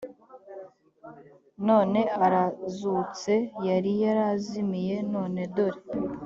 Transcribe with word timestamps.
none 1.67 1.99
arazutse 2.25 3.33
yari 3.67 3.91
yarazimiye 4.03 4.95
none 5.13 5.41
dore 5.55 5.79